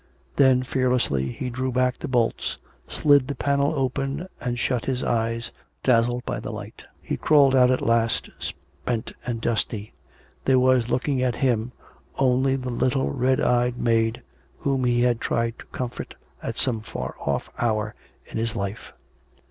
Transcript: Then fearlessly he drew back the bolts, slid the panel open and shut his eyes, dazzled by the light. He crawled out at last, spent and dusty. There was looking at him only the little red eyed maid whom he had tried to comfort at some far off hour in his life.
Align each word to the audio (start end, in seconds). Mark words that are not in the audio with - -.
Then 0.37 0.63
fearlessly 0.63 1.31
he 1.31 1.51
drew 1.51 1.71
back 1.71 1.99
the 1.99 2.07
bolts, 2.07 2.57
slid 2.87 3.27
the 3.27 3.35
panel 3.35 3.75
open 3.75 4.27
and 4.39 4.57
shut 4.57 4.85
his 4.85 5.03
eyes, 5.03 5.51
dazzled 5.83 6.25
by 6.25 6.39
the 6.39 6.51
light. 6.51 6.83
He 7.03 7.17
crawled 7.17 7.55
out 7.55 7.69
at 7.69 7.85
last, 7.85 8.27
spent 8.39 9.13
and 9.27 9.39
dusty. 9.41 9.93
There 10.45 10.57
was 10.57 10.89
looking 10.89 11.21
at 11.21 11.35
him 11.45 11.71
only 12.15 12.55
the 12.55 12.71
little 12.71 13.11
red 13.11 13.39
eyed 13.39 13.77
maid 13.77 14.23
whom 14.57 14.85
he 14.85 15.01
had 15.01 15.21
tried 15.21 15.59
to 15.59 15.67
comfort 15.67 16.15
at 16.41 16.57
some 16.57 16.81
far 16.81 17.13
off 17.19 17.51
hour 17.59 17.93
in 18.25 18.37
his 18.39 18.55
life. 18.55 18.93